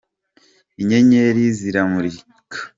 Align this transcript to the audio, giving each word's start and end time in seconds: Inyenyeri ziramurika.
Inyenyeri 0.81 1.43
ziramurika. 1.57 2.57